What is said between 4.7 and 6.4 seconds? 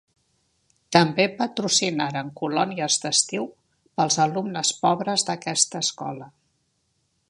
pobres d'aquesta escola.